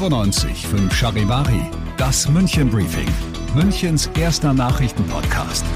fünf 0.00 0.94
Charivari, 0.94 1.60
das 1.98 2.26
München 2.26 2.70
Briefing, 2.70 3.08
Münchens 3.54 4.08
erster 4.18 4.54
Nachrichtenpodcast. 4.54 5.66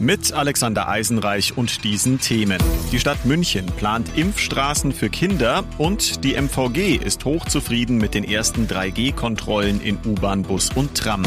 Mit 0.00 0.32
Alexander 0.32 0.88
Eisenreich 0.88 1.58
und 1.58 1.84
diesen 1.84 2.20
Themen. 2.20 2.56
Die 2.90 2.98
Stadt 2.98 3.26
München 3.26 3.66
plant 3.66 4.16
Impfstraßen 4.16 4.92
für 4.92 5.10
Kinder 5.10 5.62
und 5.76 6.24
die 6.24 6.40
MVG 6.40 6.96
ist 6.96 7.26
hochzufrieden 7.26 7.98
mit 7.98 8.14
den 8.14 8.24
ersten 8.24 8.66
3G-Kontrollen 8.66 9.78
in 9.82 9.98
U-Bahn, 10.06 10.42
Bus 10.44 10.70
und 10.74 10.96
Tram. 10.96 11.22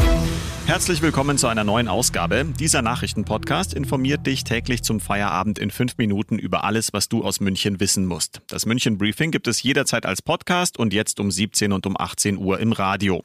Herzlich 0.66 1.02
willkommen 1.02 1.38
zu 1.38 1.46
einer 1.46 1.62
neuen 1.62 1.86
Ausgabe. 1.86 2.46
Dieser 2.58 2.82
Nachrichtenpodcast 2.82 3.74
informiert 3.74 4.26
dich 4.26 4.42
täglich 4.42 4.82
zum 4.82 4.98
Feierabend 4.98 5.60
in 5.60 5.70
fünf 5.70 5.96
Minuten 5.96 6.36
über 6.40 6.64
alles, 6.64 6.92
was 6.92 7.08
du 7.08 7.22
aus 7.22 7.38
München 7.38 7.78
wissen 7.78 8.06
musst. 8.06 8.40
Das 8.48 8.66
München 8.66 8.98
Briefing 8.98 9.30
gibt 9.30 9.46
es 9.46 9.62
jederzeit 9.62 10.04
als 10.04 10.20
Podcast 10.20 10.80
und 10.80 10.92
jetzt 10.92 11.20
um 11.20 11.30
17 11.30 11.70
und 11.70 11.86
um 11.86 11.96
18 11.96 12.38
Uhr 12.38 12.58
im 12.58 12.72
Radio. 12.72 13.22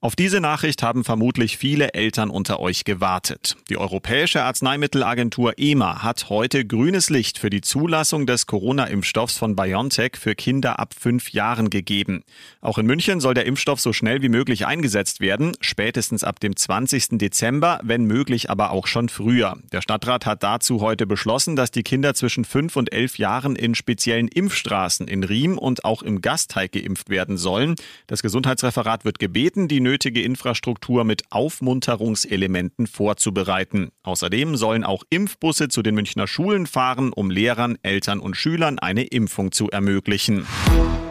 Auf 0.00 0.14
diese 0.14 0.40
Nachricht 0.40 0.84
haben 0.84 1.02
vermutlich 1.02 1.58
viele 1.58 1.92
Eltern 1.92 2.30
unter 2.30 2.60
euch 2.60 2.84
gewartet. 2.84 3.56
Die 3.68 3.76
Europäische 3.76 4.44
Arzneimittelagentur 4.44 5.54
EMA 5.56 6.04
hat 6.04 6.28
heute 6.28 6.64
grünes 6.64 7.10
Licht 7.10 7.36
für 7.36 7.50
die 7.50 7.62
Zulassung 7.62 8.24
des 8.24 8.46
Corona-Impfstoffs 8.46 9.36
von 9.36 9.56
BioNTech 9.56 10.12
für 10.16 10.36
Kinder 10.36 10.78
ab 10.78 10.94
fünf 10.96 11.32
Jahren 11.32 11.68
gegeben. 11.68 12.22
Auch 12.60 12.78
in 12.78 12.86
München 12.86 13.18
soll 13.18 13.34
der 13.34 13.46
Impfstoff 13.46 13.80
so 13.80 13.92
schnell 13.92 14.22
wie 14.22 14.28
möglich 14.28 14.66
eingesetzt 14.66 15.18
werden, 15.18 15.56
spätestens 15.60 16.22
ab 16.22 16.38
dem 16.38 16.54
20. 16.54 17.18
Dezember, 17.18 17.80
wenn 17.82 18.04
möglich 18.04 18.50
aber 18.50 18.70
auch 18.70 18.86
schon 18.86 19.08
früher. 19.08 19.58
Der 19.72 19.82
Stadtrat 19.82 20.26
hat 20.26 20.44
dazu 20.44 20.80
heute 20.80 21.08
beschlossen, 21.08 21.56
dass 21.56 21.72
die 21.72 21.82
Kinder 21.82 22.14
zwischen 22.14 22.44
fünf 22.44 22.76
und 22.76 22.92
elf 22.92 23.18
Jahren 23.18 23.56
in 23.56 23.74
speziellen 23.74 24.28
Impfstraßen 24.28 25.08
in 25.08 25.24
Riem 25.24 25.58
und 25.58 25.84
auch 25.84 26.02
im 26.02 26.22
Gasteig 26.22 26.70
geimpft 26.70 27.10
werden 27.10 27.36
sollen. 27.36 27.74
Das 28.06 28.22
Gesundheitsreferat 28.22 29.04
wird 29.04 29.18
gebeten, 29.18 29.66
die 29.66 29.87
nötige 29.88 30.20
Infrastruktur 30.20 31.02
mit 31.04 31.22
Aufmunterungselementen 31.30 32.86
vorzubereiten. 32.86 33.88
Außerdem 34.02 34.54
sollen 34.56 34.84
auch 34.84 35.02
Impfbusse 35.08 35.68
zu 35.68 35.80
den 35.80 35.94
Münchner 35.94 36.26
Schulen 36.26 36.66
fahren, 36.66 37.10
um 37.10 37.30
Lehrern, 37.30 37.78
Eltern 37.82 38.20
und 38.20 38.36
Schülern 38.36 38.78
eine 38.78 39.04
Impfung 39.04 39.50
zu 39.50 39.70
ermöglichen. 39.70 40.46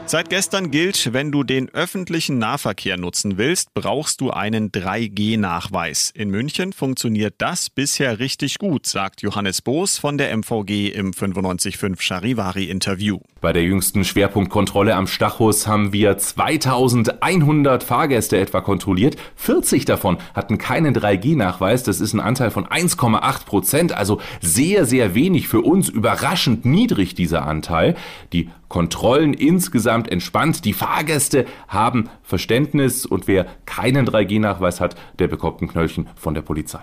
Seit 0.10 0.30
gestern 0.30 0.72
gilt, 0.72 1.12
wenn 1.12 1.34
du 1.34 1.44
den 1.44 1.68
öffentlichen 1.68 2.38
Nahverkehr 2.38 2.96
nutzen 2.96 3.38
willst, 3.38 3.74
brauchst 3.74 4.22
du 4.22 4.32
einen 4.32 4.72
3G-Nachweis. 4.72 6.14
In 6.16 6.30
München 6.30 6.72
funktioniert 6.72 7.36
das 7.40 7.70
bisher 7.70 8.18
richtig 8.18 8.58
gut, 8.58 8.86
sagt 8.86 9.22
Johannes 9.22 9.62
Boos 9.62 9.98
von 9.98 10.18
der 10.18 10.32
MVG 10.32 10.94
im 10.94 11.12
955 11.12 12.02
Charivari-Interview. 12.02 13.20
Bei 13.42 13.52
der 13.52 13.64
jüngsten 13.64 14.06
Schwerpunktkontrolle 14.06 14.96
am 14.96 15.08
Stachus 15.08 15.68
haben 15.68 15.92
wir 15.92 16.18
2100 16.18 17.84
Fahrgäste 17.84 18.38
etwa 18.38 18.62
kontrolliert. 18.62 19.18
40 19.36 19.84
davon 19.84 20.20
hatten 20.34 20.58
keinen 20.58 20.96
3G-Nachweis. 20.96 21.84
Das 21.84 22.00
ist 22.00 22.14
ein 22.14 22.22
Anteil 22.22 22.52
von 22.52 22.66
1,8 22.66 23.46
Prozent, 23.46 23.92
also 23.92 24.22
sehr, 24.40 24.86
sehr 24.86 25.16
wenig 25.16 25.50
für 25.50 25.60
uns. 25.60 25.90
Überraschend 25.90 26.64
niedrig 26.64 27.14
dieser 27.14 27.46
Anteil. 27.46 27.96
Die 28.32 28.50
Kontrollen 28.70 29.34
insgesamt 29.34 30.12
entspannt. 30.12 30.66
Die 30.66 30.74
Fahrgäste 30.74 31.46
haben 31.68 32.10
Verständnis 32.24 33.06
und 33.06 33.28
wer 33.28 33.46
keinen 33.66 34.08
3G-Nachweis 34.08 34.82
hat, 34.82 34.96
der 35.20 35.28
bekommt 35.28 35.62
ein 35.62 35.68
Knöllchen 35.68 36.10
von 36.16 36.34
der 36.34 36.42
Polizei. 36.42 36.82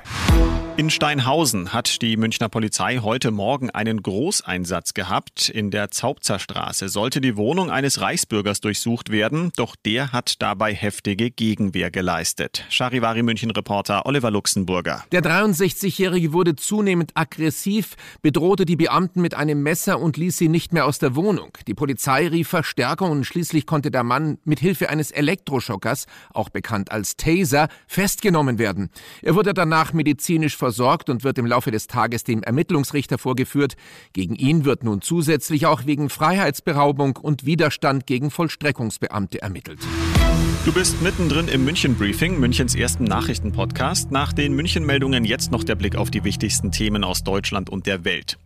In 0.76 0.90
Steinhausen 0.90 1.72
hat 1.72 2.02
die 2.02 2.16
Münchner 2.16 2.48
Polizei 2.48 2.98
heute 3.00 3.30
Morgen 3.30 3.70
einen 3.70 4.02
Großeinsatz 4.02 4.92
gehabt. 4.92 5.48
In 5.48 5.70
der 5.70 5.92
Zaubzerstraße 5.92 6.88
sollte 6.88 7.20
die 7.20 7.36
Wohnung 7.36 7.70
eines 7.70 8.00
Reichsbürgers 8.00 8.60
durchsucht 8.60 9.12
werden, 9.12 9.52
doch 9.54 9.76
der 9.76 10.10
hat 10.10 10.42
dabei 10.42 10.74
heftige 10.74 11.30
Gegenwehr 11.30 11.92
geleistet. 11.92 12.64
Charivari 12.70 13.22
München 13.22 13.52
Reporter 13.52 14.04
Oliver 14.04 14.32
Luxemburger. 14.32 15.04
Der 15.12 15.22
63-Jährige 15.22 16.32
wurde 16.32 16.56
zunehmend 16.56 17.12
aggressiv, 17.14 17.94
bedrohte 18.20 18.64
die 18.64 18.74
Beamten 18.74 19.20
mit 19.20 19.34
einem 19.34 19.62
Messer 19.62 20.00
und 20.00 20.16
ließ 20.16 20.36
sie 20.36 20.48
nicht 20.48 20.72
mehr 20.72 20.86
aus 20.86 20.98
der 20.98 21.14
Wohnung. 21.14 21.52
Die 21.68 21.73
Polizei 21.76 22.28
rief 22.28 22.48
Verstärkung 22.48 23.10
und 23.10 23.24
schließlich 23.24 23.66
konnte 23.66 23.90
der 23.90 24.04
Mann 24.04 24.38
mit 24.44 24.60
Hilfe 24.60 24.90
eines 24.90 25.10
Elektroschockers, 25.10 26.06
auch 26.32 26.48
bekannt 26.48 26.92
als 26.92 27.16
Taser, 27.16 27.68
festgenommen 27.86 28.58
werden. 28.58 28.90
Er 29.22 29.34
wurde 29.34 29.54
danach 29.54 29.92
medizinisch 29.92 30.56
versorgt 30.56 31.10
und 31.10 31.24
wird 31.24 31.38
im 31.38 31.46
Laufe 31.46 31.70
des 31.70 31.86
Tages 31.86 32.24
dem 32.24 32.42
Ermittlungsrichter 32.42 33.18
vorgeführt. 33.18 33.74
Gegen 34.12 34.34
ihn 34.34 34.64
wird 34.64 34.84
nun 34.84 35.02
zusätzlich 35.02 35.66
auch 35.66 35.86
wegen 35.86 36.10
Freiheitsberaubung 36.10 37.16
und 37.16 37.46
Widerstand 37.46 38.06
gegen 38.06 38.30
Vollstreckungsbeamte 38.30 39.42
ermittelt. 39.42 39.80
Du 40.64 40.72
bist 40.72 41.02
mittendrin 41.02 41.48
im 41.48 41.64
München 41.64 41.94
Briefing, 41.94 42.40
Münchens 42.40 42.74
ersten 42.74 43.04
Nachrichtenpodcast. 43.04 44.10
Nach 44.10 44.32
den 44.32 44.54
München 44.54 44.86
Meldungen 44.86 45.24
jetzt 45.24 45.52
noch 45.52 45.62
der 45.62 45.74
Blick 45.74 45.96
auf 45.96 46.10
die 46.10 46.24
wichtigsten 46.24 46.72
Themen 46.72 47.04
aus 47.04 47.22
Deutschland 47.22 47.68
und 47.68 47.86
der 47.86 48.04
Welt. 48.04 48.38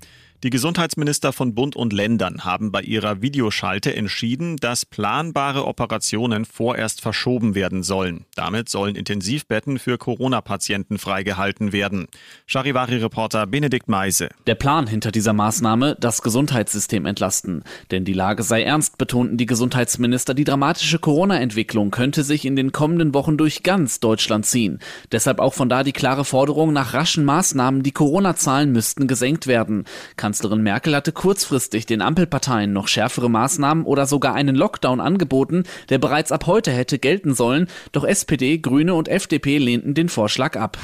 Die 0.44 0.50
Gesundheitsminister 0.50 1.32
von 1.32 1.56
Bund 1.56 1.75
und 1.75 1.93
Ländern 1.93 2.44
haben 2.44 2.71
bei 2.71 2.81
ihrer 2.82 3.21
Videoschalte 3.21 3.97
entschieden, 3.97 4.56
dass 4.56 4.87
planbare 4.87 5.66
Operationen 5.66 6.44
vorerst 6.44 7.00
verschoben 7.00 7.56
werden 7.56 7.82
sollen. 7.82 8.25
Damit 8.37 8.69
sollen 8.69 8.94
Intensivbetten 8.94 9.81
für 9.81 9.99
Corona-Patienten 9.99 10.99
freigehalten 10.99 11.72
werden. 11.72 12.06
Charivari-Reporter 12.47 13.49
Benedikt 13.49 13.88
Meise. 13.88 14.28
Der 14.47 14.54
Plan 14.54 14.87
hinter 14.87 15.10
dieser 15.10 15.32
Maßnahme, 15.32 15.97
das 15.99 16.22
Gesundheitssystem 16.22 17.05
entlasten. 17.05 17.65
Denn 17.91 18.05
die 18.05 18.12
Lage 18.12 18.44
sei 18.44 18.62
ernst, 18.62 18.97
betonten 18.97 19.38
die 19.38 19.47
Gesundheitsminister. 19.47 20.34
Die 20.34 20.44
dramatische 20.44 21.00
Corona-Entwicklung 21.00 21.91
könnte 21.91 22.22
sich 22.22 22.44
in 22.44 22.55
den 22.55 22.70
kommenden 22.70 23.12
Wochen 23.12 23.38
durch 23.38 23.65
ganz 23.65 23.99
Deutschland 23.99 24.47
ziehen. 24.47 24.78
Deshalb 25.10 25.41
auch 25.41 25.55
von 25.55 25.69
da 25.69 25.82
die 25.82 25.91
klare 25.91 26.25
Forderung 26.25 26.72
nach 26.72 26.94
raschen 26.94 27.25
Maßnahmen. 27.25 27.82
Die 27.82 27.91
Corona-Zahlen 27.91 28.70
müssten 28.70 29.09
gesenkt 29.09 29.49
werden. 29.49 29.82
Kanzlerin 30.28 30.60
Merkel 30.60 30.94
hatte 30.94 31.10
kurzfristig 31.10 31.86
den 31.86 32.02
Ampelparteien 32.02 32.70
noch 32.70 32.86
schärfere 32.86 33.30
Maßnahmen 33.30 33.86
oder 33.86 34.04
sogar 34.04 34.34
einen 34.34 34.56
Lockdown 34.56 35.00
angeboten, 35.00 35.62
der 35.88 35.96
bereits 35.96 36.32
ab 36.32 36.46
heute 36.46 36.70
hätte 36.70 36.98
gelten 36.98 37.34
sollen, 37.34 37.66
doch 37.92 38.04
SPD, 38.04 38.58
Grüne 38.58 38.92
und 38.92 39.08
FDP 39.08 39.56
lehnten 39.56 39.94
den 39.94 40.10
Vorschlag 40.10 40.54
ab. 40.56 40.76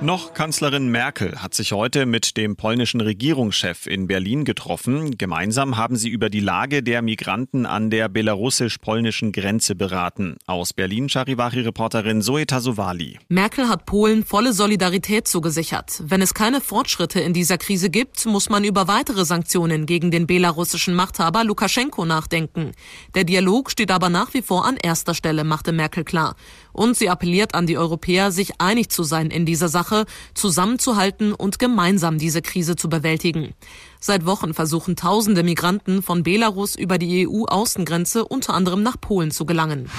Noch 0.00 0.32
Kanzlerin 0.32 0.90
Merkel 0.92 1.42
hat 1.42 1.54
sich 1.54 1.72
heute 1.72 2.06
mit 2.06 2.36
dem 2.36 2.54
polnischen 2.54 3.00
Regierungschef 3.00 3.88
in 3.88 4.06
Berlin 4.06 4.44
getroffen. 4.44 5.18
Gemeinsam 5.18 5.76
haben 5.76 5.96
sie 5.96 6.08
über 6.08 6.30
die 6.30 6.38
Lage 6.38 6.84
der 6.84 7.02
Migranten 7.02 7.66
an 7.66 7.90
der 7.90 8.08
belarussisch-polnischen 8.08 9.32
Grenze 9.32 9.74
beraten. 9.74 10.36
Aus 10.46 10.72
Berlin 10.72 11.08
Charivari-Reporterin 11.08 12.22
Zoe 12.22 12.46
Tasovali. 12.46 13.18
Merkel 13.28 13.68
hat 13.68 13.86
Polen 13.86 14.24
volle 14.24 14.52
Solidarität 14.52 15.26
zugesichert. 15.26 16.00
Wenn 16.04 16.22
es 16.22 16.32
keine 16.32 16.60
Fortschritte 16.60 17.18
in 17.18 17.32
dieser 17.32 17.58
Krise 17.58 17.90
gibt, 17.90 18.24
muss 18.24 18.50
man 18.50 18.62
über 18.62 18.86
weitere 18.86 19.24
Sanktionen 19.24 19.84
gegen 19.84 20.12
den 20.12 20.28
belarussischen 20.28 20.94
Machthaber 20.94 21.42
Lukaschenko 21.42 22.04
nachdenken. 22.04 22.70
Der 23.16 23.24
Dialog 23.24 23.72
steht 23.72 23.90
aber 23.90 24.10
nach 24.10 24.32
wie 24.32 24.42
vor 24.42 24.64
an 24.64 24.76
erster 24.76 25.14
Stelle, 25.14 25.42
machte 25.42 25.72
Merkel 25.72 26.04
klar. 26.04 26.36
Und 26.72 26.96
sie 26.96 27.10
appelliert 27.10 27.56
an 27.56 27.66
die 27.66 27.76
Europäer, 27.76 28.30
sich 28.30 28.60
einig 28.60 28.90
zu 28.90 29.02
sein 29.02 29.32
in 29.32 29.44
dieser 29.44 29.68
Sache, 29.68 29.87
zusammenzuhalten 30.34 31.32
und 31.32 31.58
gemeinsam 31.58 32.18
diese 32.18 32.42
Krise 32.42 32.76
zu 32.76 32.88
bewältigen. 32.88 33.54
Seit 34.00 34.26
Wochen 34.26 34.54
versuchen 34.54 34.96
tausende 34.96 35.42
Migranten 35.42 36.02
von 36.02 36.22
Belarus 36.22 36.76
über 36.76 36.98
die 36.98 37.26
EU-Außengrenze 37.26 38.24
unter 38.24 38.54
anderem 38.54 38.82
nach 38.82 39.00
Polen 39.00 39.30
zu 39.30 39.44
gelangen. 39.44 39.90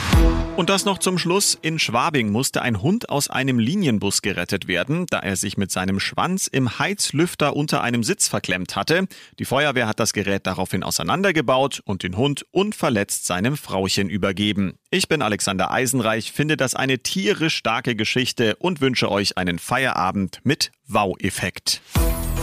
Und 0.60 0.70
das 0.70 0.84
noch 0.84 0.98
zum 0.98 1.18
Schluss. 1.18 1.58
In 1.62 1.80
Schwabing 1.80 2.32
musste 2.32 2.62
ein 2.62 2.82
Hund 2.82 3.10
aus 3.10 3.30
einem 3.30 3.60
Linienbus 3.60 4.22
gerettet 4.22 4.68
werden, 4.68 5.06
da 5.10 5.20
er 5.20 5.38
sich 5.38 5.58
mit 5.58 5.72
seinem 5.72 6.02
Schwanz 6.02 6.48
im 6.48 6.80
Heizlüfter 6.80 7.56
unter 7.56 7.82
einem 7.82 8.04
Sitz 8.04 8.28
verklemmt 8.28 8.76
hatte. 8.76 9.08
Die 9.40 9.46
Feuerwehr 9.46 9.88
hat 9.88 10.02
das 10.02 10.12
Gerät 10.12 10.46
daraufhin 10.46 10.84
auseinandergebaut 10.84 11.82
und 11.86 12.04
den 12.04 12.18
Hund 12.18 12.46
unverletzt 12.52 13.26
seinem 13.26 13.56
Frauchen 13.56 14.10
übergeben. 14.10 14.74
Ich 14.92 15.08
bin 15.08 15.22
Alexander 15.22 15.72
Eisenreich, 15.72 16.34
finde 16.34 16.58
das 16.58 16.76
eine 16.76 17.00
tierisch 17.00 17.56
starke 17.56 17.96
Geschichte 17.96 18.58
und 18.58 18.82
wünsche 18.82 19.10
euch 19.10 19.38
einen 19.38 19.60
Feierabend 19.60 20.42
mit 20.44 20.72
Wow-Effekt. 20.88 21.82